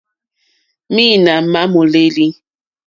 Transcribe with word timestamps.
Mǐīnā 0.93 1.35
má 1.53 1.61
mòlêlì. 1.73 2.27